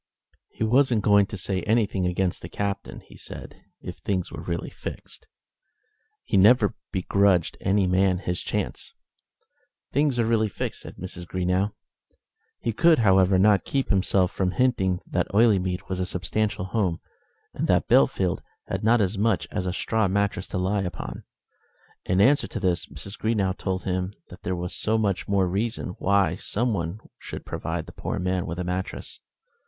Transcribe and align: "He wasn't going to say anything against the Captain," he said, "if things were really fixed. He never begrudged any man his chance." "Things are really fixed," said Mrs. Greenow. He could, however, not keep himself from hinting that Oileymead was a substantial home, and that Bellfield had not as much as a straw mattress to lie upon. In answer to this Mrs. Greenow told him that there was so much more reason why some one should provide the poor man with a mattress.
"He 0.49 0.63
wasn't 0.63 1.03
going 1.03 1.27
to 1.27 1.37
say 1.37 1.61
anything 1.61 2.07
against 2.07 2.41
the 2.41 2.49
Captain," 2.49 3.01
he 3.01 3.15
said, 3.15 3.61
"if 3.83 3.97
things 3.97 4.31
were 4.31 4.41
really 4.41 4.71
fixed. 4.71 5.27
He 6.23 6.37
never 6.37 6.73
begrudged 6.91 7.55
any 7.61 7.85
man 7.85 8.17
his 8.17 8.41
chance." 8.41 8.95
"Things 9.91 10.17
are 10.17 10.25
really 10.25 10.49
fixed," 10.49 10.81
said 10.81 10.95
Mrs. 10.95 11.27
Greenow. 11.27 11.75
He 12.61 12.73
could, 12.73 12.97
however, 12.97 13.37
not 13.37 13.63
keep 13.63 13.89
himself 13.89 14.31
from 14.31 14.53
hinting 14.53 15.01
that 15.05 15.31
Oileymead 15.35 15.87
was 15.87 15.99
a 15.99 16.07
substantial 16.07 16.65
home, 16.65 16.99
and 17.53 17.67
that 17.67 17.87
Bellfield 17.87 18.39
had 18.65 18.83
not 18.83 19.01
as 19.01 19.19
much 19.19 19.47
as 19.51 19.67
a 19.67 19.71
straw 19.71 20.07
mattress 20.07 20.47
to 20.47 20.57
lie 20.57 20.81
upon. 20.81 21.25
In 22.05 22.19
answer 22.19 22.47
to 22.47 22.59
this 22.59 22.87
Mrs. 22.87 23.19
Greenow 23.19 23.55
told 23.55 23.83
him 23.83 24.15
that 24.29 24.41
there 24.41 24.55
was 24.55 24.73
so 24.75 24.97
much 24.97 25.27
more 25.27 25.47
reason 25.47 25.89
why 25.99 26.37
some 26.37 26.73
one 26.73 26.97
should 27.19 27.45
provide 27.45 27.85
the 27.85 27.91
poor 27.91 28.17
man 28.17 28.47
with 28.47 28.57
a 28.57 28.63
mattress. 28.63 29.19